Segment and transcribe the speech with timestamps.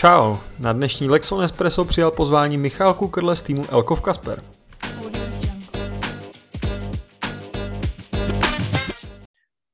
[0.00, 4.42] Čau, na dnešní Lexon Espresso přijal pozvání Michal Kukrle z týmu Elkov Kasper.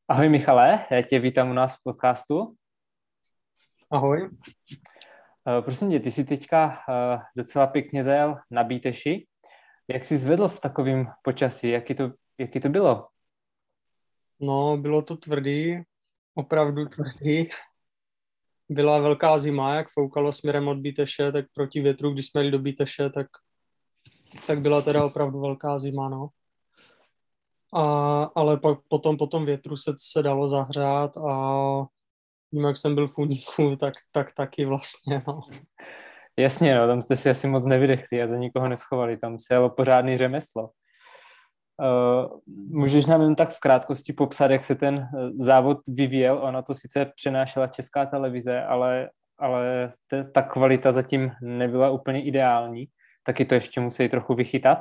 [0.09, 2.55] Ahoj Michale, já tě vítám u nás v podcastu.
[3.91, 4.23] Ahoj.
[4.23, 4.31] Uh,
[5.65, 9.27] prosím tě, ty jsi teďka uh, docela pěkně zajel na Bíteši.
[9.89, 11.71] Jak jsi zvedl v takovém počasí?
[11.71, 13.09] Jaký to, jaký to bylo?
[14.41, 15.83] No, bylo to tvrdý,
[16.35, 17.49] opravdu tvrdý.
[18.69, 22.59] Byla velká zima, jak foukalo směrem od Bíteše, tak proti větru, když jsme jeli do
[22.59, 23.27] Bíteše, tak,
[24.47, 26.29] tak byla teda opravdu velká zima, no.
[27.75, 27.83] A,
[28.35, 31.87] ale pak potom, po tom větru se, se dalo zahřát a
[32.51, 35.41] tím, jak jsem byl v úniku, tak, tak taky vlastně, no.
[36.39, 39.71] Jasně, no, tam jste si asi moc nevydechli a za nikoho neschovali, tam se jelo
[39.71, 40.71] pořádný řemeslo.
[41.79, 46.39] Uh, můžeš nám jen tak v krátkosti popsat, jak se ten eh, závod vyvíjel?
[46.43, 52.87] Ona to sice přenášela česká televize, ale, ale te, ta kvalita zatím nebyla úplně ideální.
[53.23, 54.79] Taky to ještě musí trochu vychytat.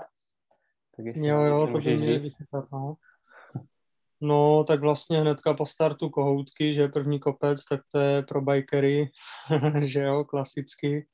[0.97, 2.95] Tak jo, jo, to by měli vychytat, no.
[4.21, 9.09] No, tak vlastně hnedka po startu kohoutky, že první kopec, tak to je pro bikery,
[9.81, 11.07] že jo, klasicky.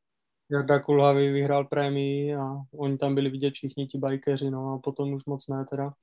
[0.51, 5.13] Jarda Kulhavý vyhrál prémii a oni tam byli vidět všichni ti bajkeři, no a potom
[5.13, 5.93] už moc ne teda.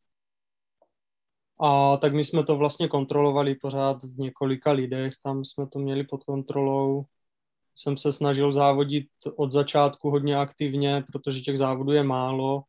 [1.60, 6.04] A tak my jsme to vlastně kontrolovali pořád v několika lidech, tam jsme to měli
[6.04, 7.04] pod kontrolou.
[7.76, 12.62] Jsem se snažil závodit od začátku hodně aktivně, protože těch závodů je málo,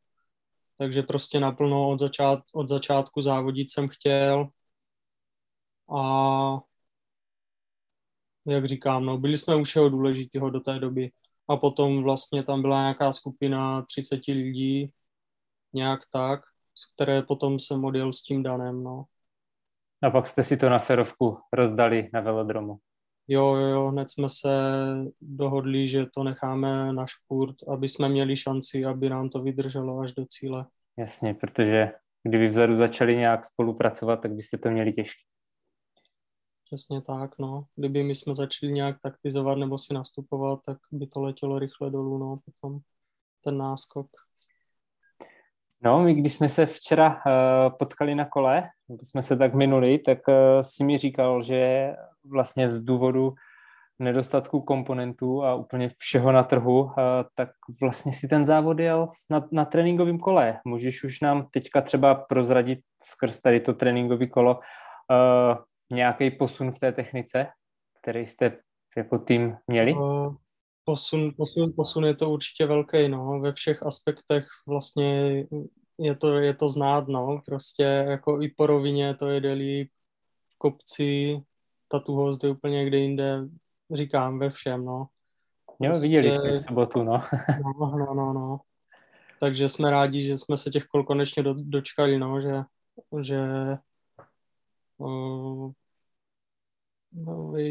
[0.77, 4.49] takže prostě naplno od, začát, od začátku závodit jsem chtěl.
[5.97, 6.59] A
[8.45, 11.11] jak říkám, no, byli jsme u všeho důležitého do té doby
[11.49, 14.91] a potom vlastně tam byla nějaká skupina 30 lidí,
[15.73, 16.41] nějak tak,
[16.75, 19.05] z které potom jsem odjel s tím Danem, no.
[20.03, 22.77] A pak jste si to na ferovku rozdali na velodromu.
[23.27, 24.49] Jo, jo, jo, hned jsme se
[25.21, 30.13] dohodli, že to necháme na špurt, aby jsme měli šanci, aby nám to vydrželo až
[30.13, 30.65] do cíle.
[30.97, 31.91] Jasně, protože
[32.23, 35.21] kdyby vzadu začali nějak spolupracovat, tak byste to měli těžké.
[36.71, 37.65] Přesně tak, no.
[37.75, 42.17] Kdyby my jsme začali nějak taktizovat nebo si nastupovat, tak by to letělo rychle dolů,
[42.17, 42.79] no, potom
[43.43, 44.07] ten náskok.
[45.81, 49.99] No, my když jsme se včera uh, potkali na kole, nebo jsme se tak minuli,
[49.99, 51.93] tak uh, si mi říkal, že
[52.25, 53.33] vlastně z důvodu
[53.99, 56.91] nedostatku komponentů a úplně všeho na trhu, uh,
[57.35, 57.49] tak
[57.81, 60.59] vlastně si ten závod jel na, na tréninkovém kole.
[60.65, 64.59] Můžeš už nám teďka třeba prozradit skrz tady to tréninkové kolo,
[65.91, 67.47] nějaký posun v té technice,
[68.01, 68.57] který jste
[68.97, 69.95] jako tým měli?
[70.83, 75.43] Posun, posun, posun je to určitě velký, no, ve všech aspektech vlastně
[75.99, 79.91] je to, je to znát, no, prostě jako i po rovině to jde líp,
[80.55, 81.41] v kopci,
[81.87, 83.39] ta tuhost je úplně někde jinde,
[83.91, 85.07] říkám, ve všem, no.
[85.81, 87.21] Jo, prostě, viděli jsme v sobotu, no.
[87.63, 88.59] no, no, no, no.
[89.39, 92.63] Takže jsme rádi, že jsme se těch kol konečně do, dočkali, no, že,
[93.21, 93.41] že
[94.97, 95.71] uh,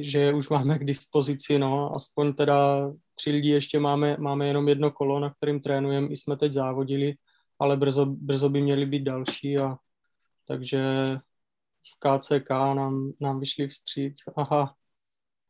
[0.01, 4.91] že už máme k dispozici, no, aspoň teda tři lidi ještě máme, máme jenom jedno
[4.91, 7.15] kolo, na kterým trénujeme, i jsme teď závodili,
[7.59, 9.77] ale brzo, brzo by měly být další a
[10.49, 10.81] takže
[11.95, 14.75] v KCK nám, nám vyšli vstříc aha,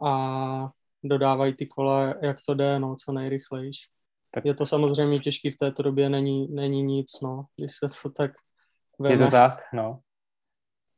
[0.06, 0.70] a
[1.04, 3.86] dodávají ty kola, jak to jde, no, co nejrychlejší.
[4.30, 4.44] Tak.
[4.44, 8.30] Je to samozřejmě těžký v této době, není, není nic, no, když se to tak
[8.98, 9.14] veme.
[9.14, 10.00] Je to tak, no.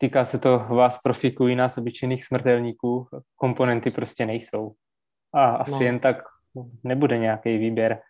[0.03, 4.75] Týká se to vás profiků i nás obyčejných smrtelníků, komponenty prostě nejsou.
[5.35, 5.81] A asi no.
[5.81, 6.17] jen tak
[6.85, 8.03] nebude nějaký výběr,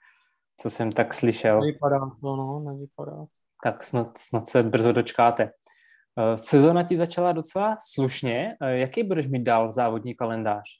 [0.61, 1.61] co jsem tak slyšel.
[1.61, 3.25] Nevypadá, no, no, nevypadá.
[3.65, 5.43] Tak snad, snad se brzo dočkáte.
[6.19, 8.57] Eh, sezona ti začala docela slušně.
[8.63, 10.80] Eh, jaký budeš mít dál závodní kalendář?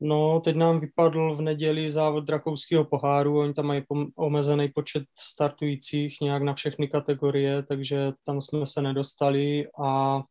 [0.00, 3.82] No, teď nám vypadl v neděli závod Rakouského poháru, oni tam mají
[4.16, 9.68] omezený počet startujících nějak na všechny kategorie, takže tam jsme se nedostali.
[9.82, 10.22] A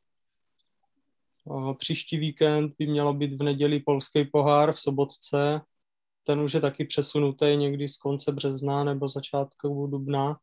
[1.77, 5.61] příští víkend by mělo být v neděli polský pohár v Sobotce,
[6.23, 10.37] ten už je taky přesunutý někdy z konce března nebo začátku dubna,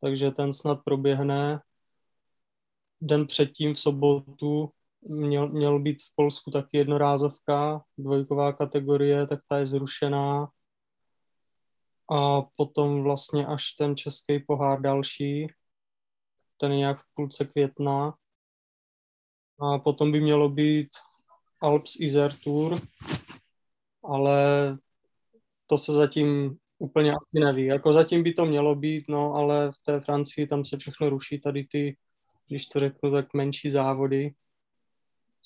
[0.00, 1.60] takže ten snad proběhne.
[3.00, 4.70] Den předtím v sobotu
[5.00, 10.48] měl, měl být v Polsku taky jednorázovka, dvojková kategorie, tak ta je zrušená.
[12.10, 15.46] A potom vlastně až ten český pohár další,
[16.56, 18.14] ten je nějak v půlce května.
[19.60, 20.88] A potom by mělo být
[21.60, 22.80] Alps Isère Tour,
[24.04, 24.38] ale
[25.66, 27.64] to se zatím úplně asi neví.
[27.64, 31.40] Jako zatím by to mělo být, no, ale v té Francii tam se všechno ruší,
[31.40, 31.96] tady ty,
[32.48, 34.34] když to řeknu, tak menší závody.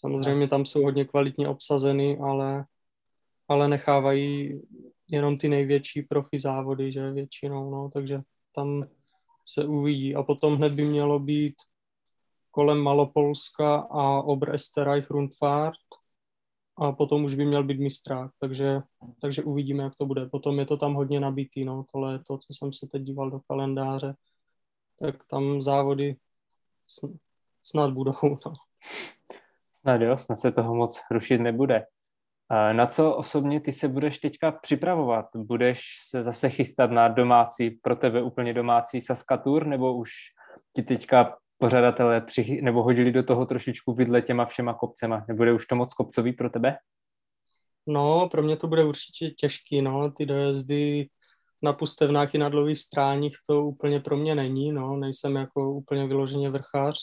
[0.00, 2.64] Samozřejmě tam jsou hodně kvalitně obsazeny, ale
[3.50, 4.60] ale nechávají
[5.08, 8.22] jenom ty největší profi závody, že většinou, no, takže
[8.54, 8.84] tam
[9.46, 10.14] se uvidí.
[10.14, 11.54] A potom hned by mělo být
[12.50, 15.78] kolem Malopolska a Oberesterreich Rundfahrt
[16.76, 18.80] a potom už by měl být mistrák, takže,
[19.20, 20.26] takže uvidíme, jak to bude.
[20.26, 23.40] Potom je to tam hodně nabitý, no, to léto, co jsem se teď díval do
[23.40, 24.14] kalendáře,
[24.98, 26.16] tak tam závody
[27.62, 28.52] snad budou, no.
[29.80, 31.86] Snad jo, snad se toho moc rušit nebude.
[32.72, 35.26] Na co osobně ty se budeš teďka připravovat?
[35.36, 40.10] Budeš se zase chystat na domácí, pro tebe úplně domácí Saskatur, nebo už
[40.76, 45.24] ti teďka pořadatelé přichy, nebo hodili do toho trošičku vidle těma všema kopcema?
[45.28, 46.76] Nebude už to moc kopcový pro tebe?
[47.86, 51.08] No, pro mě to bude určitě těžký, no, ty dojezdy
[51.62, 56.06] na pustevnách i na dlouhých stráních to úplně pro mě není, no, nejsem jako úplně
[56.06, 56.96] vyloženě vrchář.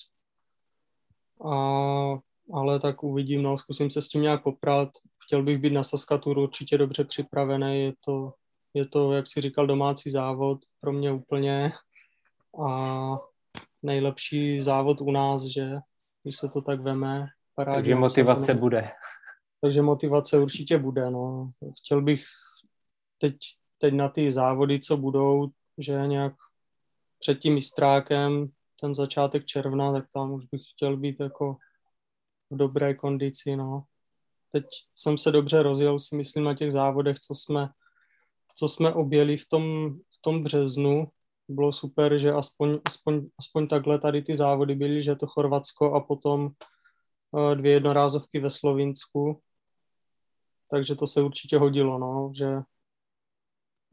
[1.52, 4.90] A, ale tak uvidím, no, zkusím se s tím nějak poprat.
[5.24, 8.34] Chtěl bych být na Saskaturu určitě dobře připravený, je to,
[8.74, 11.72] je to, jak si říkal, domácí závod pro mě úplně
[12.68, 13.18] a
[13.84, 15.76] nejlepší závod u nás, že
[16.24, 17.28] když se to tak veme.
[17.56, 18.60] Parádě, takže motivace to...
[18.60, 18.90] bude.
[19.62, 21.52] Takže motivace určitě bude, no.
[21.80, 22.24] Chtěl bych
[23.18, 23.38] teď,
[23.78, 25.48] teď na ty závody, co budou,
[25.78, 26.34] že nějak
[27.20, 28.48] před tím mistrákem,
[28.82, 31.58] ten začátek června, tak tam už bych chtěl být jako
[32.50, 33.84] v dobré kondici, no.
[34.52, 34.66] Teď
[34.96, 37.70] jsem se dobře rozjel, si myslím, na těch závodech, co jsme,
[38.56, 41.08] co jsme objeli v tom, v tom březnu,
[41.48, 46.02] bylo super, že aspoň, aspoň, aspoň takhle tady ty závody byly, že to Chorvatsko a
[46.02, 49.42] potom eh, dvě jednorázovky ve Slovinsku.
[50.72, 52.48] Takže to se určitě hodilo, no, že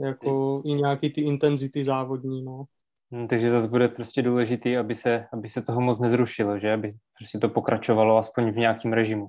[0.00, 2.64] jako i nějaký ty intenzity závodní, no.
[3.14, 6.72] Hmm, takže zase bude prostě důležitý, aby se, aby se toho moc nezrušilo, že?
[6.72, 9.26] Aby prostě to pokračovalo aspoň v nějakém režimu.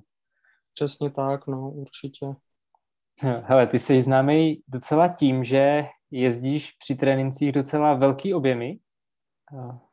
[0.74, 2.26] Přesně tak, no, určitě.
[3.44, 8.78] Hele, ty jsi známý docela tím, že jezdíš při trénincích docela velký objemy.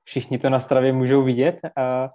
[0.03, 1.59] Všichni to na stravě můžou vidět.
[1.77, 2.09] A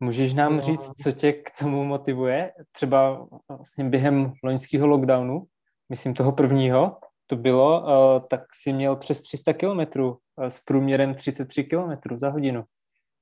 [0.00, 0.60] můžeš nám no.
[0.60, 2.52] říct, co tě k tomu motivuje?
[2.72, 5.46] Třeba vlastně během loňského lockdownu,
[5.88, 6.96] myslím toho prvního,
[7.30, 7.84] to bylo,
[8.30, 12.64] tak si měl přes 300 kilometrů s průměrem 33 kilometrů za hodinu.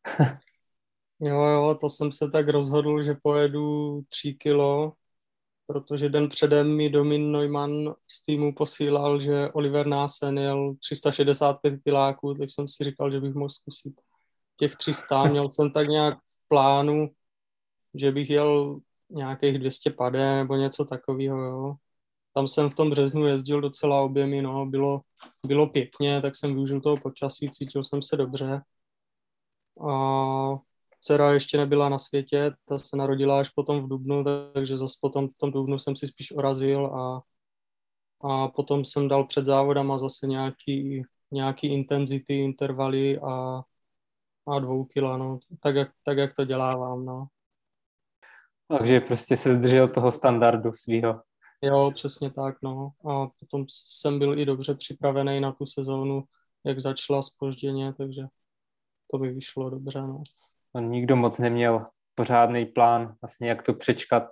[1.21, 4.93] jo, jo, to jsem se tak rozhodl, že pojedu 3 kilo
[5.67, 12.35] protože den předem mi Domin Neumann z týmu posílal, že Oliver Násen jel 365 kiláků,
[12.35, 14.01] tak jsem si říkal, že bych mohl zkusit
[14.57, 15.25] těch 300.
[15.31, 17.11] Měl jsem tak nějak v plánu,
[17.95, 18.81] že bych jel
[19.11, 21.75] nějakých 200 padé nebo něco takového, jo.
[22.37, 25.01] Tam jsem v tom březnu jezdil docela objemy, no, bylo,
[25.47, 28.61] bylo pěkně, tak jsem využil toho počasí, cítil jsem se dobře.
[29.89, 29.93] A
[31.01, 34.25] dcera ještě nebyla na světě, ta se narodila až potom v Dubnu,
[34.55, 37.21] takže zase potom v tom Dubnu jsem si spíš orazil a,
[38.31, 43.63] a potom jsem dal před závodama zase nějaký, nějaký intenzity, intervaly a,
[44.49, 47.27] a dvou kila, no, tak jak, tak jak to dělávám, no.
[48.69, 51.23] Takže prostě se zdržel toho standardu svého.
[51.63, 52.91] Jo, přesně tak, no.
[53.11, 56.25] A potom jsem byl i dobře připravený na tu sezónu,
[56.65, 58.23] jak začala spožděně, takže
[59.11, 60.23] to by vyšlo dobře, no
[60.81, 64.25] nikdo moc neměl pořádný plán, vlastně jak to přečkat,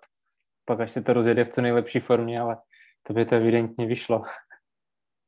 [0.65, 2.57] pak až se to rozjede v co nejlepší formě, ale
[3.03, 4.23] to by to evidentně vyšlo.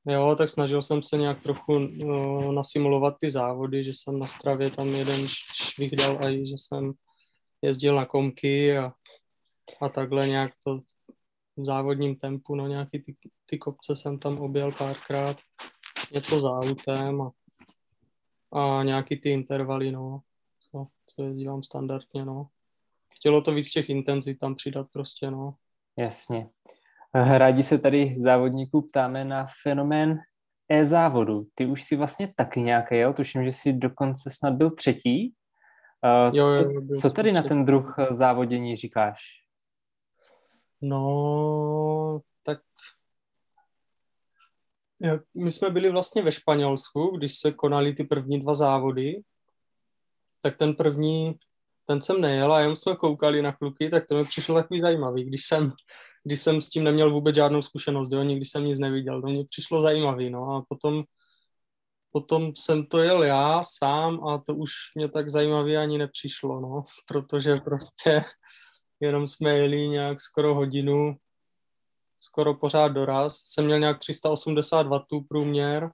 [0.08, 4.70] Jo, tak snažil jsem se nějak trochu no, nasimulovat ty závody, že jsem na stravě
[4.70, 6.92] tam jeden švih dal a že jsem
[7.62, 8.92] jezdil na komky a,
[9.80, 10.80] a takhle nějak to
[11.56, 15.36] v závodním tempu, no nějaký ty, ty kopce jsem tam objel párkrát,
[16.12, 17.30] něco za autem a,
[18.52, 20.20] a nějaký ty intervaly, no
[20.70, 22.48] co, co jezdívám standardně, no.
[23.14, 25.54] Chtělo to víc těch intenzit tam přidat prostě, no.
[25.98, 26.48] Jasně.
[27.14, 30.18] Rádi se tady závodníků ptáme na fenomén
[30.68, 31.46] e-závodu.
[31.54, 33.12] Ty už si vlastně taky nějaké, jo?
[33.12, 35.34] Tuším, že jsi dokonce snad byl třetí.
[36.28, 39.45] Uh, jo, jo, co, co tady na ten druh závodění říkáš?
[40.82, 42.58] No, tak
[45.34, 49.22] my jsme byli vlastně ve Španělsku, když se konaly ty první dva závody.
[50.40, 51.34] Tak ten první,
[51.86, 55.24] ten jsem nejel a jenom jsme koukali na kluky, tak to mi přišlo takový zajímavý,
[55.24, 55.72] když jsem,
[56.24, 59.44] když jsem s tím neměl vůbec žádnou zkušenost, jo, nikdy jsem nic neviděl, to mě
[59.44, 60.50] přišlo zajímavý, no.
[60.50, 61.04] A potom,
[62.12, 66.84] potom jsem to jel já sám a to už mě tak zajímavě ani nepřišlo, no,
[67.08, 68.24] protože prostě
[69.00, 71.16] jenom jsme jeli nějak skoro hodinu,
[72.20, 75.90] skoro pořád doraz, jsem měl nějak 380 W průměr,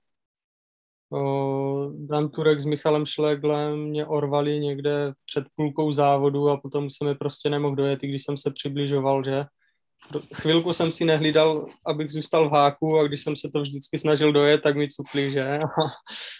[1.88, 7.14] Dan Turek s Michalem Šleglem mě orvali někde před půlkou závodu a potom se mi
[7.14, 9.44] prostě nemohl dojet, i když jsem se přibližoval, že.
[10.34, 14.32] chvilku jsem si nehlídal, abych zůstal v háku a když jsem se to vždycky snažil
[14.32, 15.58] dojet, tak mi cukli, že?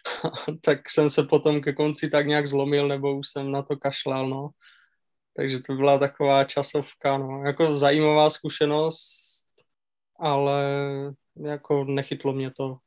[0.61, 4.29] tak jsem se potom ke konci tak nějak zlomil, nebo už jsem na to kašlal,
[4.29, 4.49] no.
[5.37, 7.45] Takže to byla taková časovka, no.
[7.45, 9.45] Jako zajímavá zkušenost,
[10.19, 10.63] ale
[11.37, 12.79] jako nechytlo mě to.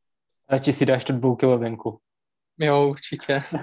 [0.60, 2.00] ti si dáš to dvou venku.
[2.60, 3.44] Jo, určitě.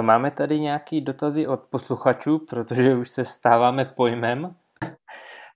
[0.00, 4.56] Máme tady nějaký dotazy od posluchačů, protože už se stáváme pojmem.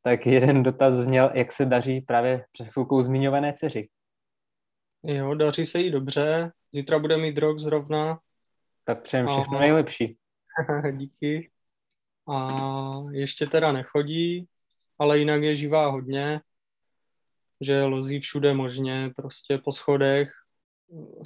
[0.03, 3.89] tak jeden dotaz zněl, jak se daří právě před chvilkou zmiňované dceři.
[5.03, 6.53] Jo, daří se jí dobře.
[6.73, 8.19] Zítra bude mít rok zrovna.
[8.85, 9.61] Tak přejem všechno Aha.
[9.61, 10.19] nejlepší.
[10.93, 11.51] Díky.
[12.29, 12.51] A
[13.11, 14.49] ještě teda nechodí,
[14.99, 16.41] ale jinak je živá hodně,
[17.61, 20.33] že lozí všude možně, prostě po schodech,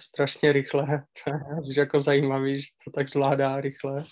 [0.00, 0.86] strašně rychle,
[1.24, 1.30] to
[1.70, 4.04] je jako zajímavý, že to tak zvládá rychle.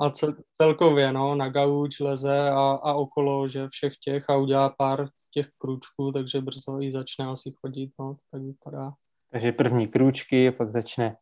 [0.00, 0.10] A
[0.52, 5.48] celkově, no, na gauč leze a, a okolo, že všech těch a udělá pár těch
[5.58, 8.92] krůčků, takže brzo i začne asi chodit, no, tak vypadá.
[9.30, 11.16] Takže první krůčky, pak začne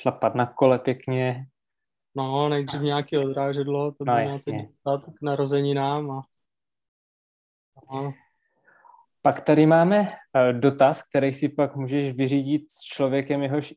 [0.00, 1.46] šlapat na kole pěkně.
[2.14, 6.22] No, nejdřív nějaký odrážedlo, to no, by měl k narozeninám a,
[7.90, 8.12] a
[9.22, 13.74] pak tady máme uh, dotaz, který si pak můžeš vyřídit s člověkem, jehož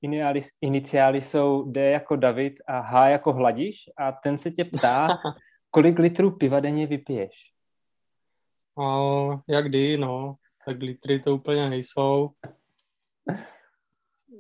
[0.62, 5.08] iniciály jsou D jako David a H jako Hladiš a ten se tě ptá,
[5.72, 7.32] kolik litrů piva denně vypiješ?
[8.76, 10.34] Uh, jak kdy, no.
[10.66, 12.30] Tak litry to úplně nejsou.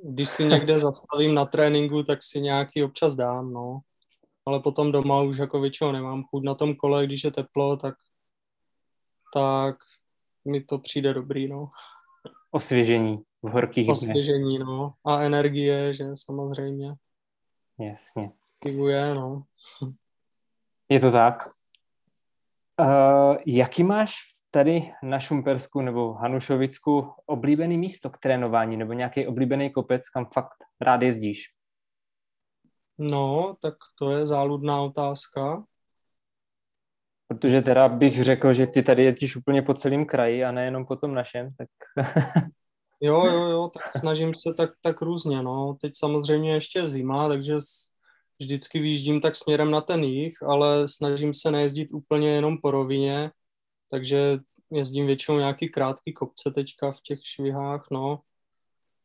[0.03, 3.79] Když si někde zastavím na tréninku, tak si nějaký občas dám, no.
[4.45, 7.95] Ale potom doma už jako většinou nemám chuť na tom kole, když je teplo, tak
[9.33, 9.75] tak
[10.45, 11.69] mi to přijde dobrý, no.
[12.51, 14.65] Osvěžení v horkých Osvěžení, dne.
[14.65, 14.93] no.
[15.05, 16.95] A energie, že samozřejmě.
[17.79, 18.31] Jasně.
[18.59, 19.43] Kivuje, no.
[20.89, 21.49] Je to tak.
[22.79, 24.15] Uh, jaký máš
[24.53, 30.57] tady na Šumpersku nebo Hanušovicku oblíbený místo k trénování nebo nějaký oblíbený kopec, kam fakt
[30.81, 31.43] rád jezdíš?
[32.97, 35.63] No, tak to je záludná otázka.
[37.27, 40.95] Protože teda bych řekl, že ty tady jezdíš úplně po celém kraji a nejenom po
[40.95, 41.69] tom našem, tak...
[43.01, 45.77] jo, jo, jo, tak snažím se tak, tak různě, no.
[45.81, 47.57] Teď samozřejmě ještě je zima, takže
[48.41, 53.31] vždycky vyjíždím tak směrem na ten jich, ale snažím se nejezdit úplně jenom po rovině,
[53.93, 54.39] takže
[54.71, 58.19] jezdím většinou nějaký krátký kopce teďka v těch švihách, no.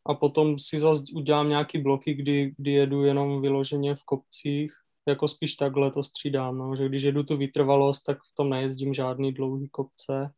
[0.06, 4.72] A potom si zase udělám nějaký bloky, kdy, kdy jedu jenom vyloženě v kopcích,
[5.08, 8.94] jako spíš takhle to střídám, no, že když jedu tu vytrvalost, tak v tom nejezdím
[8.94, 10.32] žádný dlouhý kopce.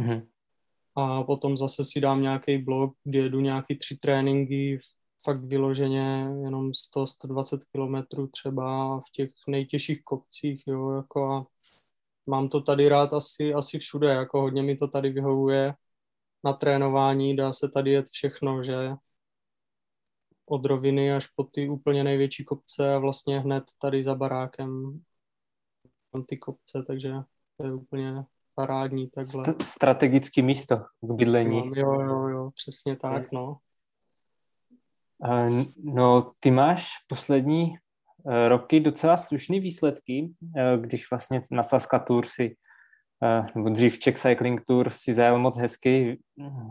[0.00, 0.26] Mm-hmm.
[0.94, 4.78] A potom zase si dám nějaký blok, kdy jedu nějaký tři tréninky,
[5.24, 11.46] fakt vyloženě jenom 100-120 kilometrů třeba v těch nejtěžších kopcích, jo, jako a
[12.26, 15.74] mám to tady rád asi, asi všude, jako hodně mi to tady vyhovuje
[16.44, 18.94] na trénování, dá se tady jet všechno, že
[20.46, 25.00] od roviny až po ty úplně největší kopce a vlastně hned tady za barákem
[26.12, 27.12] tam ty kopce, takže
[27.56, 29.44] to je úplně parádní takhle.
[29.44, 31.72] St- strategické místo k bydlení.
[31.74, 33.58] Jo, jo, jo, přesně tak, no.
[35.76, 37.74] No, ty máš poslední
[38.48, 42.56] roky docela slušné výsledky, e, když vlastně na Saska Tour si,
[43.22, 46.18] e, nebo dřív Czech Cycling Tour si zajel moc hezky,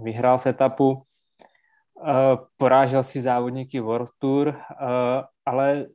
[0.04, 1.04] vyhrál se etapu,
[2.08, 4.62] Eh, porážel si závodníky World Tour,
[5.46, 5.88] ale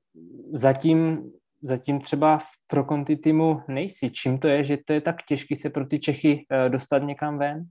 [0.53, 1.31] zatím,
[1.63, 4.11] zatím třeba v pro Conti týmu nejsi.
[4.11, 7.65] Čím to je, že to je tak těžký se pro ty Čechy dostat někam ven?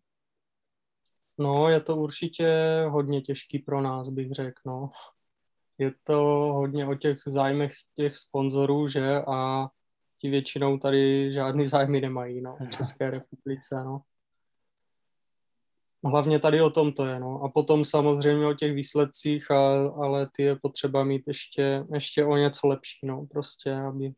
[1.40, 2.48] No, je to určitě
[2.90, 4.90] hodně těžký pro nás, bych řekl, no.
[5.80, 6.16] Je to
[6.54, 9.68] hodně o těch zájmech těch sponzorů, že, a
[10.22, 14.02] ti většinou tady žádný zájmy nemají, no, v České republice, no.
[16.06, 17.42] Hlavně tady o tom to je, no.
[17.44, 22.38] A potom samozřejmě o těch výsledcích, a, ale ty je potřeba mít ještě, ještě o
[22.38, 24.14] něco lepší, no, prostě, aby,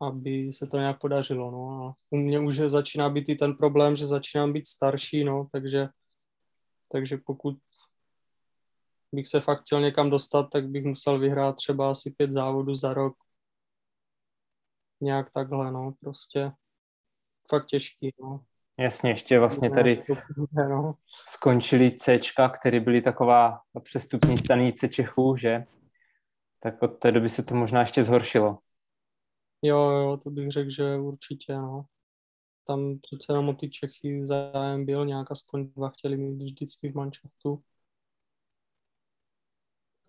[0.00, 1.88] aby se to nějak podařilo, no.
[1.88, 5.88] A u mě už začíná být i ten problém, že začínám být starší, no, takže,
[6.92, 7.58] takže pokud
[9.12, 12.94] bych se fakt chtěl někam dostat, tak bych musel vyhrát třeba asi pět závodů za
[12.94, 13.16] rok.
[15.00, 16.52] Nějak takhle, no, prostě
[17.50, 18.44] fakt těžký, no.
[18.78, 20.04] Jasně, ještě vlastně tady
[21.28, 22.18] skončili C,
[22.58, 25.64] které byly taková přestupní stanice Čechů, že?
[26.60, 28.58] Tak od té doby se to možná ještě zhoršilo.
[29.62, 31.84] Jo, jo, to bych řekl, že určitě, no.
[32.66, 36.94] Tam přece jenom o ty Čechy zájem byl, nějak aspoň dva chtěli mít vždycky v
[36.94, 37.62] manšaftu.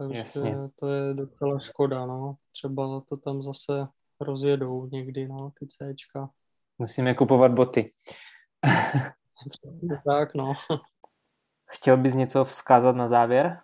[0.01, 0.55] Takže Jasně.
[0.79, 2.35] to je docela škoda, no.
[2.51, 3.87] Třeba to tam zase
[4.19, 6.29] rozjedou někdy, no, ty Cčka.
[6.77, 7.93] Musíme kupovat boty.
[10.05, 10.53] tak, no.
[11.65, 13.59] Chtěl bys něco vzkázat na závěr?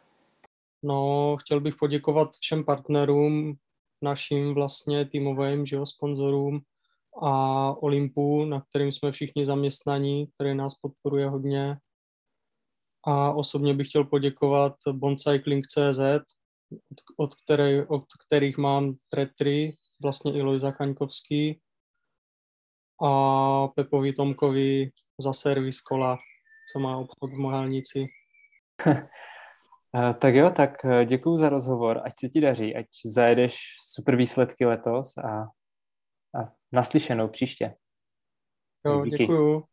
[0.84, 3.56] No, chtěl bych poděkovat všem partnerům,
[4.02, 6.62] našim vlastně týmovým že jo, sponzorům
[7.22, 11.78] a Olympu, na kterým jsme všichni zaměstnaní, který nás podporuje hodně.
[13.06, 16.00] A osobně bych chtěl poděkovat Bondcycling.cz,
[16.92, 21.62] od, od, který, od kterých mám tretry, vlastně i Lojza Kaňkovský
[23.04, 24.90] a Pepovi Tomkovi
[25.22, 26.18] za servis kola,
[26.74, 28.06] co má obchod v Mohalnici.
[28.88, 33.58] Eh, tak jo, tak eh, děkuji za rozhovor, ať se ti daří, ať zajedeš
[33.94, 35.42] super výsledky letos a,
[36.42, 37.76] a naslyšenou příště.
[38.86, 39.18] Jo, Díky.
[39.18, 39.64] děkuju.